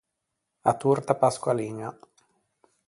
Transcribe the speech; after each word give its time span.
A 0.71 0.73
torta 0.81 1.13
pasqualiña. 1.21 1.89